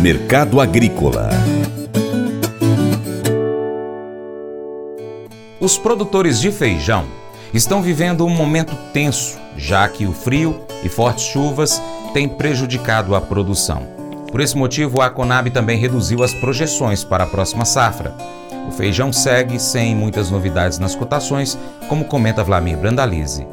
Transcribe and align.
Mercado 0.00 0.60
Agrícola 0.60 1.28
Os 5.58 5.76
produtores 5.76 6.40
de 6.40 6.52
feijão 6.52 7.04
estão 7.52 7.82
vivendo 7.82 8.24
um 8.24 8.30
momento 8.30 8.76
tenso, 8.92 9.36
já 9.56 9.88
que 9.88 10.06
o 10.06 10.12
frio 10.12 10.60
e 10.84 10.88
fortes 10.88 11.24
chuvas 11.24 11.82
têm 12.14 12.28
prejudicado 12.28 13.16
a 13.16 13.20
produção. 13.20 13.88
Por 14.30 14.40
esse 14.40 14.56
motivo, 14.56 15.00
a 15.00 15.10
Conab 15.10 15.50
também 15.50 15.76
reduziu 15.76 16.22
as 16.22 16.32
projeções 16.32 17.02
para 17.02 17.24
a 17.24 17.26
próxima 17.26 17.64
safra. 17.64 18.14
O 18.68 18.70
feijão 18.70 19.12
segue 19.12 19.58
sem 19.58 19.96
muitas 19.96 20.30
novidades 20.30 20.78
nas 20.78 20.94
cotações, 20.94 21.58
como 21.88 22.04
comenta 22.04 22.44
Vlamir 22.44 22.78
Brandalize. 22.78 23.44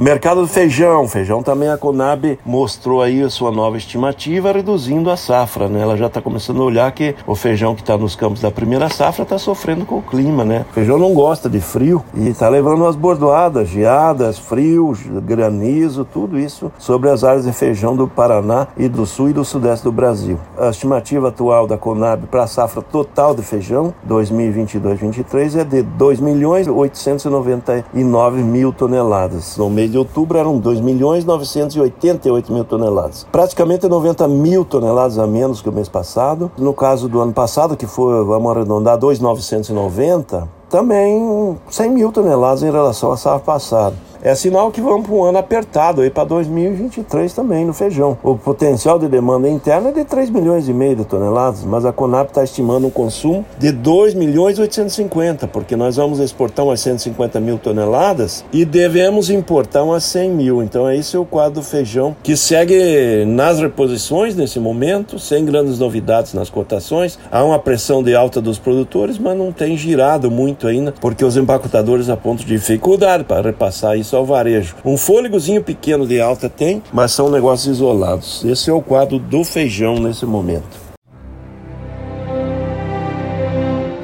Mercado 0.00 0.40
do 0.40 0.46
feijão. 0.46 1.06
Feijão 1.06 1.42
também 1.42 1.68
a 1.68 1.76
Conab 1.76 2.38
mostrou 2.42 3.02
aí 3.02 3.22
a 3.22 3.28
sua 3.28 3.50
nova 3.50 3.76
estimativa, 3.76 4.50
reduzindo 4.50 5.10
a 5.10 5.16
safra, 5.16 5.68
né? 5.68 5.82
Ela 5.82 5.94
já 5.94 6.06
está 6.06 6.22
começando 6.22 6.62
a 6.62 6.64
olhar 6.64 6.90
que 6.92 7.14
o 7.26 7.34
feijão 7.34 7.74
que 7.74 7.82
está 7.82 7.98
nos 7.98 8.16
campos 8.16 8.40
da 8.40 8.50
primeira 8.50 8.88
safra 8.88 9.24
está 9.24 9.36
sofrendo 9.36 9.84
com 9.84 9.98
o 9.98 10.02
clima, 10.02 10.42
né? 10.42 10.64
O 10.70 10.72
feijão 10.72 10.98
não 10.98 11.12
gosta 11.12 11.50
de 11.50 11.60
frio 11.60 12.02
e 12.14 12.28
está 12.28 12.48
levando 12.48 12.80
umas 12.80 12.96
bordoadas, 12.96 13.68
geadas, 13.68 14.38
frio, 14.38 14.94
granizo, 15.22 16.06
tudo 16.10 16.38
isso 16.38 16.72
sobre 16.78 17.10
as 17.10 17.22
áreas 17.22 17.44
de 17.44 17.52
feijão 17.52 17.94
do 17.94 18.08
Paraná 18.08 18.68
e 18.78 18.88
do 18.88 19.04
sul 19.04 19.28
e 19.28 19.34
do 19.34 19.44
sudeste 19.44 19.84
do 19.84 19.92
Brasil. 19.92 20.38
A 20.56 20.70
estimativa 20.70 21.28
atual 21.28 21.66
da 21.66 21.76
Conab 21.76 22.26
para 22.26 22.44
a 22.44 22.46
safra 22.46 22.80
total 22.80 23.34
de 23.34 23.42
feijão 23.42 23.92
2022-23 24.08 25.60
é 25.60 25.64
de 25.64 25.82
2 25.82 26.20
milhões 26.20 26.66
899 26.66 28.42
mil 28.42 28.72
toneladas. 28.72 29.58
No 29.58 29.68
mês 29.68 29.89
de 29.90 29.98
outubro 29.98 30.38
eram 30.38 30.58
2 30.58 30.80
milhões 30.80 31.24
988 31.24 32.52
mil 32.52 32.64
toneladas. 32.64 33.26
Praticamente 33.30 33.88
90 33.88 34.26
mil 34.28 34.64
toneladas 34.64 35.18
a 35.18 35.26
menos 35.26 35.60
que 35.60 35.68
o 35.68 35.72
mês 35.72 35.88
passado. 35.88 36.50
No 36.56 36.72
caso 36.72 37.08
do 37.08 37.20
ano 37.20 37.32
passado, 37.32 37.76
que 37.76 37.86
foi, 37.86 38.24
vamos 38.24 38.50
arredondar, 38.50 38.96
2,990, 38.96 40.48
também 40.68 41.58
100 41.68 41.90
mil 41.90 42.12
toneladas 42.12 42.62
em 42.62 42.70
relação 42.70 43.12
à 43.12 43.16
safra 43.16 43.40
passada. 43.40 44.09
É 44.22 44.34
sinal 44.34 44.70
que 44.70 44.82
vamos 44.82 45.06
para 45.06 45.16
um 45.16 45.24
ano 45.24 45.38
apertado 45.38 46.02
aí 46.02 46.10
para 46.10 46.24
2023 46.24 47.32
também 47.32 47.64
no 47.64 47.72
feijão. 47.72 48.18
O 48.22 48.36
potencial 48.36 48.98
de 48.98 49.08
demanda 49.08 49.48
interna 49.48 49.88
é 49.88 49.92
de 49.92 50.04
3 50.04 50.28
milhões 50.28 50.68
e 50.68 50.74
meio 50.74 50.94
de 50.94 51.06
toneladas, 51.06 51.64
mas 51.64 51.86
a 51.86 51.92
Conab 51.92 52.28
está 52.28 52.44
estimando 52.44 52.86
um 52.86 52.90
consumo 52.90 53.46
de 53.58 53.72
2 53.72 54.12
milhões 54.12 54.58
e 54.58 54.60
850, 54.60 55.48
porque 55.48 55.74
nós 55.74 55.96
vamos 55.96 56.18
exportar 56.18 56.66
umas 56.66 56.80
150 56.80 57.40
mil 57.40 57.56
toneladas 57.56 58.44
e 58.52 58.66
devemos 58.66 59.30
importar 59.30 59.84
umas 59.84 60.04
100 60.04 60.30
mil. 60.30 60.62
Então 60.62 60.90
esse 60.90 61.16
é 61.16 61.18
o 61.18 61.24
quadro 61.24 61.60
do 61.60 61.62
feijão 61.62 62.14
que 62.22 62.36
segue 62.36 63.24
nas 63.24 63.58
reposições 63.58 64.36
nesse 64.36 64.60
momento, 64.60 65.18
sem 65.18 65.46
grandes 65.46 65.78
novidades 65.78 66.34
nas 66.34 66.50
cotações. 66.50 67.18
Há 67.32 67.42
uma 67.42 67.58
pressão 67.58 68.02
de 68.02 68.14
alta 68.14 68.38
dos 68.38 68.58
produtores, 68.58 69.18
mas 69.18 69.34
não 69.34 69.50
tem 69.50 69.78
girado 69.78 70.30
muito 70.30 70.66
ainda, 70.66 70.92
porque 70.92 71.24
os 71.24 71.38
empacotadores 71.38 72.10
apontam 72.10 72.44
dificuldade 72.44 73.24
para 73.24 73.40
repassar 73.40 73.96
isso 73.96 74.09
varejo. 74.24 74.76
Um 74.84 74.96
fôlegozinho 74.96 75.62
pequeno 75.62 76.06
de 76.06 76.20
alta 76.20 76.48
tem, 76.48 76.82
mas 76.92 77.12
são 77.12 77.30
negócios 77.30 77.76
isolados. 77.76 78.44
Esse 78.44 78.70
é 78.70 78.72
o 78.72 78.82
quadro 78.82 79.18
do 79.18 79.44
feijão 79.44 79.94
nesse 79.98 80.26
momento. 80.26 80.90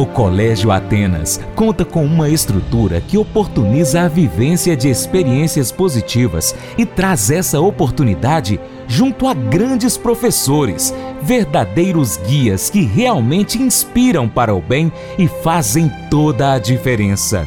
O 0.00 0.06
Colégio 0.06 0.70
Atenas 0.70 1.38
conta 1.54 1.84
com 1.84 2.02
uma 2.02 2.30
estrutura 2.30 3.02
que 3.02 3.18
oportuniza 3.18 4.00
a 4.00 4.08
vivência 4.08 4.74
de 4.74 4.88
experiências 4.88 5.70
positivas 5.70 6.54
e 6.78 6.86
traz 6.86 7.30
essa 7.30 7.60
oportunidade 7.60 8.58
junto 8.88 9.28
a 9.28 9.34
grandes 9.34 9.98
professores, 9.98 10.94
verdadeiros 11.20 12.16
guias 12.16 12.70
que 12.70 12.80
realmente 12.80 13.60
inspiram 13.60 14.26
para 14.26 14.54
o 14.54 14.62
bem 14.62 14.90
e 15.18 15.28
fazem 15.28 15.92
toda 16.10 16.54
a 16.54 16.58
diferença. 16.58 17.46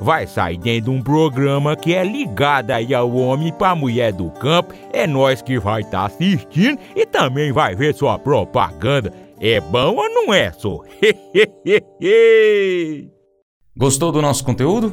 vai 0.00 0.26
sair 0.26 0.58
dentro 0.58 0.90
de 0.90 0.98
um 0.98 1.02
programa 1.02 1.76
que 1.76 1.94
é 1.94 2.04
ligado 2.04 2.70
aí 2.70 2.94
ao 2.94 3.10
homem 3.14 3.52
para 3.52 3.70
a 3.70 3.76
mulher 3.76 4.12
do 4.12 4.30
campo. 4.30 4.74
É 4.92 5.06
nós 5.06 5.42
que 5.42 5.58
vai 5.58 5.82
estar 5.82 6.00
tá 6.00 6.06
assistindo 6.06 6.78
e 6.94 7.06
também 7.06 7.52
vai 7.52 7.74
ver 7.74 7.94
sua 7.94 8.18
propaganda. 8.18 9.12
É 9.40 9.60
bom 9.60 9.96
ou 9.96 10.08
não 10.08 10.32
é, 10.32 10.52
só? 10.52 10.80
Gostou 13.76 14.10
do 14.10 14.22
nosso 14.22 14.42
conteúdo? 14.44 14.92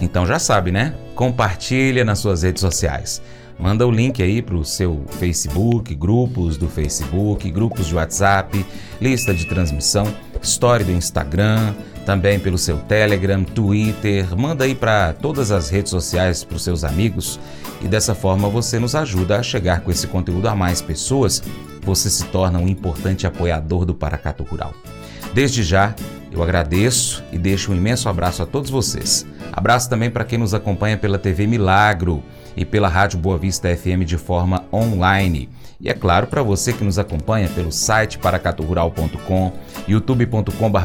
Então 0.00 0.26
já 0.26 0.38
sabe, 0.38 0.70
né? 0.70 0.94
Compartilha 1.14 2.04
nas 2.04 2.18
suas 2.18 2.42
redes 2.42 2.60
sociais. 2.60 3.22
Manda 3.58 3.86
o 3.86 3.90
link 3.90 4.22
aí 4.22 4.40
para 4.40 4.54
o 4.54 4.64
seu 4.64 5.04
Facebook, 5.18 5.92
grupos 5.94 6.56
do 6.56 6.68
Facebook, 6.68 7.50
grupos 7.50 7.88
de 7.88 7.94
WhatsApp, 7.96 8.64
lista 9.00 9.34
de 9.34 9.46
transmissão, 9.46 10.06
story 10.44 10.84
do 10.84 10.92
Instagram, 10.92 11.74
também 12.04 12.40
pelo 12.40 12.56
seu 12.56 12.78
Telegram, 12.78 13.44
Twitter. 13.44 14.36
Manda 14.36 14.64
aí 14.64 14.74
para 14.74 15.12
todas 15.12 15.50
as 15.50 15.68
redes 15.68 15.90
sociais 15.90 16.42
para 16.42 16.56
os 16.56 16.64
seus 16.64 16.84
amigos 16.84 17.38
e 17.82 17.86
dessa 17.86 18.14
forma 18.14 18.48
você 18.48 18.78
nos 18.78 18.94
ajuda 18.94 19.38
a 19.38 19.42
chegar 19.42 19.80
com 19.80 19.90
esse 19.90 20.06
conteúdo 20.06 20.48
a 20.48 20.54
mais 20.54 20.80
pessoas. 20.80 21.42
Você 21.82 22.10
se 22.10 22.24
torna 22.26 22.58
um 22.58 22.68
importante 22.68 23.26
apoiador 23.26 23.84
do 23.84 23.94
Paracato 23.94 24.42
Rural. 24.42 24.72
Desde 25.34 25.62
já, 25.62 25.94
eu 26.32 26.42
agradeço 26.42 27.22
e 27.32 27.38
deixo 27.38 27.72
um 27.72 27.76
imenso 27.76 28.08
abraço 28.08 28.42
a 28.42 28.46
todos 28.46 28.70
vocês. 28.70 29.26
Abraço 29.52 29.88
também 29.88 30.10
para 30.10 30.24
quem 30.24 30.38
nos 30.38 30.54
acompanha 30.54 30.96
pela 30.96 31.18
TV 31.18 31.46
Milagro 31.46 32.22
e 32.56 32.64
pela 32.64 32.88
Rádio 32.88 33.18
Boa 33.18 33.38
Vista 33.38 33.68
FM 33.74 34.04
de 34.04 34.16
forma 34.16 34.64
online. 34.72 35.48
E 35.80 35.88
é 35.88 35.94
claro, 35.94 36.26
para 36.26 36.42
você 36.42 36.72
que 36.72 36.82
nos 36.82 36.98
acompanha 36.98 37.48
pelo 37.48 37.70
site 37.70 38.18
paracaturural.com, 38.18 39.52
youtube.com.br 39.86 40.78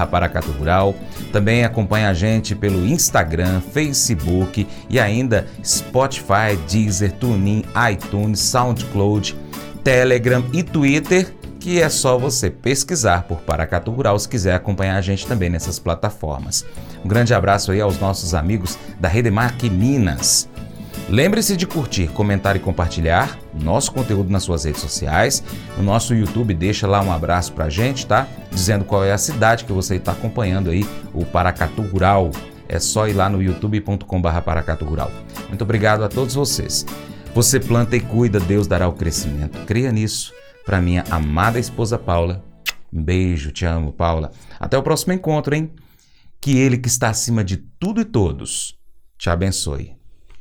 também 1.31 1.63
acompanha 1.63 2.10
a 2.10 2.13
gente 2.13 2.54
pelo 2.54 2.86
Instagram, 2.86 3.60
Facebook 3.60 4.68
e 4.88 5.00
ainda 5.00 5.48
Spotify, 5.66 6.56
Deezer, 6.69 7.12
TuneIn, 7.13 7.66
iTunes, 7.92 8.40
SoundCloud, 8.40 9.36
Telegram 9.84 10.44
e 10.54 10.62
Twitter 10.62 11.34
que 11.63 11.81
é 11.81 11.88
só 11.88 12.18
você 12.18 12.50
pesquisar 12.50 13.24
por 13.24 13.40
Paracatu 13.40 13.90
Rural 13.90 14.19
se 14.19 14.28
quiser 14.28 14.54
acompanhar 14.54 14.98
a 14.98 15.01
gente 15.01 15.25
também 15.25 15.50
nessas 15.50 15.80
plataformas. 15.80 16.66
Um 17.06 17.07
grande 17.07 17.34
abraço 17.34 17.72
aí 17.72 17.80
aos 17.80 17.98
nossos 18.00 18.34
amigos 18.34 18.78
da 19.00 19.07
Redemac 19.07 19.69
Minas. 19.69 20.50
Lembre-se 21.09 21.57
de 21.57 21.67
curtir, 21.67 22.07
comentar 22.07 22.55
e 22.55 22.59
compartilhar 22.59 23.38
nosso 23.53 23.91
conteúdo 23.91 24.29
nas 24.31 24.44
suas 24.44 24.63
redes 24.63 24.81
sociais. 24.81 25.44
No 25.77 25.83
nosso 25.83 26.15
YouTube, 26.15 26.53
deixa 26.53 26.88
lá 26.88 27.01
um 27.01 27.11
abraço 27.11 27.53
pra 27.53 27.69
gente, 27.69 28.07
tá? 28.07 28.27
Dizendo 28.50 28.85
qual 28.85 29.03
é 29.03 29.11
a 29.11 29.17
cidade 29.17 29.65
que 29.65 29.73
você 29.73 29.95
está 29.95 30.13
acompanhando 30.13 30.69
aí, 30.69 30.88
o 31.13 31.25
Paracatu 31.25 31.81
Rural. 31.81 32.31
É 32.67 32.79
só 32.79 33.07
ir 33.07 33.13
lá 33.13 33.29
no 33.29 33.41
youtube.com.br 33.41 34.41
Paracatu 34.44 34.85
Rural. 34.85 35.11
Muito 35.50 35.63
obrigado 35.63 36.03
a 36.03 36.09
todos 36.09 36.33
vocês. 36.33 36.85
Você 37.35 37.59
planta 37.59 37.95
e 37.95 37.99
cuida, 37.99 38.39
Deus 38.39 38.65
dará 38.65 38.88
o 38.88 38.94
crescimento. 38.94 39.65
Creia 39.65 39.91
nisso. 39.91 40.33
Para 40.65 40.81
minha 40.81 41.03
amada 41.09 41.59
esposa 41.59 41.99
Paula, 41.99 42.44
beijo, 42.91 43.51
te 43.51 43.65
amo, 43.65 43.91
Paula. 43.91 44.31
Até 44.59 44.77
o 44.77 44.83
próximo 44.83 45.11
encontro, 45.11 45.53
hein? 45.53 45.69
Que 46.39 46.57
Ele 46.57 46.77
que 46.77 46.88
está 46.88 47.09
acima 47.09 47.44
de 47.44 47.57
tudo 47.57 47.99
e 47.99 48.06
todos 48.06 48.79
te 49.17 49.29
abençoe. 49.29 50.02